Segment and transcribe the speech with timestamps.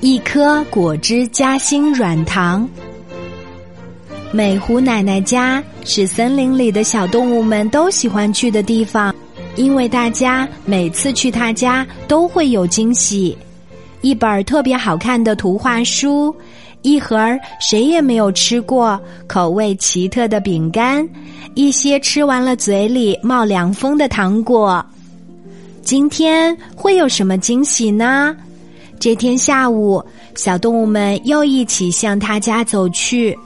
[0.00, 2.68] 一颗果汁夹心软糖。
[4.30, 9.12] 美湖奶奶家是森林里的小动物们都喜欢去的地方，
[9.56, 13.36] 因为大家每次去她家都会有惊喜：
[14.00, 16.32] 一本特别好看的图画书，
[16.82, 17.18] 一盒
[17.60, 21.06] 谁也没有吃过、口味奇特的饼干，
[21.54, 24.84] 一些吃完了嘴里冒凉风的糖果。
[25.82, 28.36] 今天会有什么惊喜呢？
[28.98, 30.04] 这天下午，
[30.34, 33.36] 小动物们又一起向他家走去。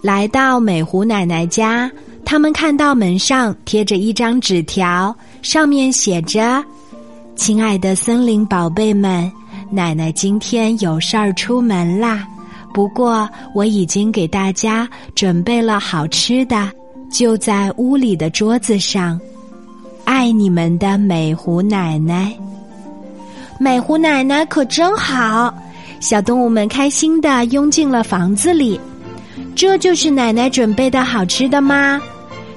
[0.00, 1.90] 来到美湖奶奶家，
[2.24, 6.62] 他们看到门上贴着一张纸条，上面写着
[7.34, 9.30] ：“亲爱的森林宝贝们，
[9.70, 12.26] 奶奶今天有事儿出门啦。
[12.72, 16.70] 不过我已经给大家准备了好吃的，
[17.10, 19.20] 就在屋里的桌子上。
[20.04, 22.32] 爱你们的美湖奶奶。”
[23.62, 25.54] 美湖奶奶可真好，
[26.00, 28.80] 小动物们开心的拥进了房子里。
[29.54, 32.02] 这就是奶奶准备的好吃的吗？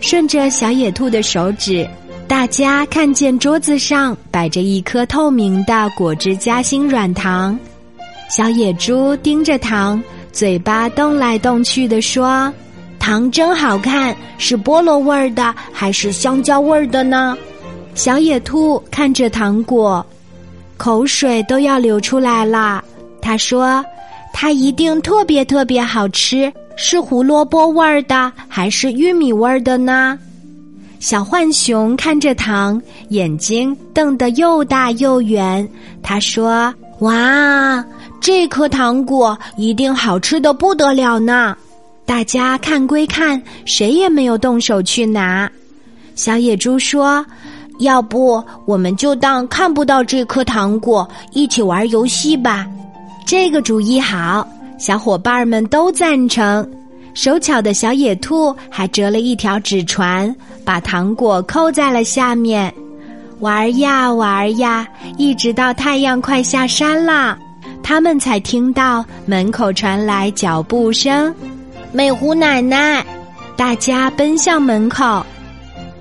[0.00, 1.86] 顺着小野兔的手指，
[2.26, 7.58] 大家看见桌子上摆着一颗透明的果汁夹心软糖。
[8.30, 12.50] 小野猪盯着糖，嘴巴动来动去的说
[12.98, 17.36] ：“糖真好看，是菠萝味儿的还是香蕉味儿的呢？”
[17.94, 20.04] 小野兔看着糖果。
[20.84, 22.84] 口水都要流出来了。
[23.22, 23.82] 他说
[24.34, 30.18] ：“它一定特别特别好吃，是胡萝卜味儿的还是玉米味儿的呢？”
[31.00, 35.66] 小浣熊看着糖，眼睛瞪得又大又圆。
[36.02, 37.82] 他说：“哇，
[38.20, 41.56] 这颗糖果一定好吃的不得了呢！”
[42.04, 45.50] 大家看归看，谁也没有动手去拿。
[46.14, 47.24] 小野猪说。
[47.78, 52.66] 要不，我们就当看不到这颗糖果，一起玩游戏吧。
[53.26, 54.46] 这个主意好，
[54.78, 56.68] 小伙伴们都赞成。
[57.14, 60.34] 手巧的小野兔还折了一条纸船，
[60.64, 62.72] 把糖果扣在了下面。
[63.40, 64.86] 玩呀玩呀，
[65.16, 67.36] 一直到太阳快下山了，
[67.82, 71.34] 他们才听到门口传来脚步声。
[71.92, 73.04] 美湖奶奶，
[73.56, 75.24] 大家奔向门口。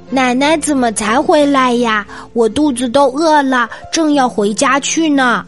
[0.09, 2.05] 奶奶怎么才回来呀？
[2.33, 5.43] 我肚子都饿了，正要回家去呢。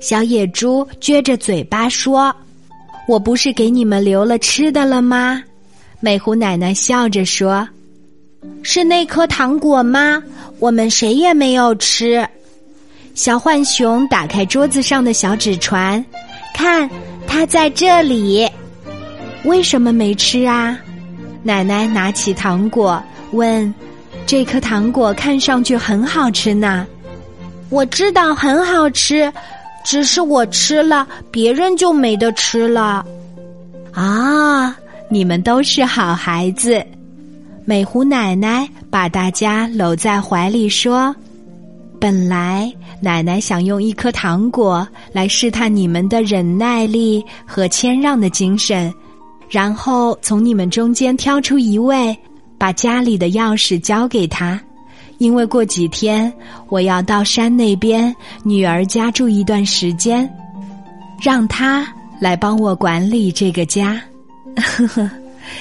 [0.00, 2.34] 小野猪撅着嘴巴说
[3.06, 5.42] ：“我不是给你们留了吃的了吗？”
[6.00, 7.68] 美湖奶奶笑着说
[8.62, 10.22] ：“是那颗糖果吗？
[10.58, 12.26] 我们谁也没有吃。”
[13.14, 16.02] 小浣熊打开桌子上的小纸船，
[16.54, 16.88] 看，
[17.26, 18.48] 它在这里。
[19.44, 20.78] 为什么没吃啊？
[21.42, 23.02] 奶奶拿起糖果
[23.32, 23.72] 问。
[24.30, 26.86] 这颗糖果看上去很好吃呢，
[27.68, 29.28] 我知道很好吃，
[29.84, 33.04] 只是我吃了，别人就没得吃了。
[33.92, 34.72] 啊，
[35.08, 36.80] 你们都是好孩子！
[37.64, 41.12] 美湖奶奶把大家搂在怀里说
[41.98, 48.94] ：“本来奶奶想用一颗糖果来试探你们的忍耐力和谦让的精神，
[49.48, 52.16] 然后从你们中间挑出一位。”
[52.60, 54.60] 把家里的钥匙交给他，
[55.16, 56.30] 因为过几天
[56.68, 60.30] 我要到山那边女儿家住一段时间，
[61.22, 61.88] 让他
[62.20, 63.98] 来帮我管理这个家。
[64.56, 65.10] 呵呵，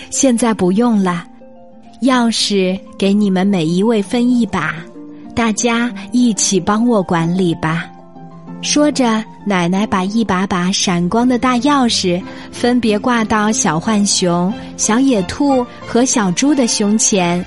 [0.10, 1.26] 现在不用了，
[2.02, 4.76] 钥匙给你们每一位分一把，
[5.34, 7.90] 大家一起帮我管理吧。
[8.62, 12.22] 说着，奶奶把一把把闪光的大钥匙
[12.52, 17.44] 分别挂到小浣熊、小野兔和小猪的胸前。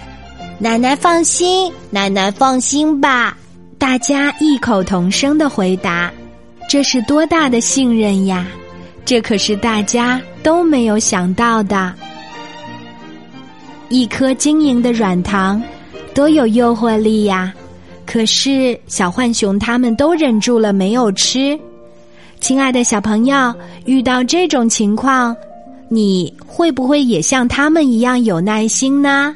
[0.59, 3.37] 奶奶放心，奶奶放心吧！
[3.79, 6.11] 大家异口同声的回答
[6.69, 8.47] ：“这是多大的信任呀！
[9.05, 11.93] 这可是大家都没有想到的。
[13.89, 15.63] 一颗晶莹的软糖，
[16.15, 17.53] 多有诱惑力呀！”
[18.13, 21.59] 可是，小浣熊他们都忍住了没有吃。
[22.41, 23.55] 亲爱的小朋友，
[23.87, 25.35] 遇到这种情况，
[25.89, 29.35] 你会不会也像他们一样有耐心呢？